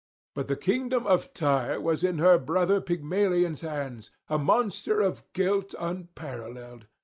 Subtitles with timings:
[0.33, 5.75] But the kingdom of Tyre was in her brother Pygmalion's hands, a monster of guilt
[5.77, 6.87] unparalleled.